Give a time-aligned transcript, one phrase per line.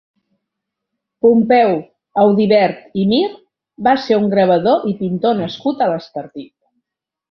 [1.25, 1.73] Pompeu
[2.23, 3.23] Audivert i Mir
[3.91, 6.55] va ser un gravador i pintor nascut a l'Estartit.